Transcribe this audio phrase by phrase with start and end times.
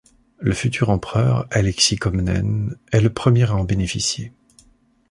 [0.39, 4.33] Le futur empereur Alexis Comnène est le premier à en bénéficier.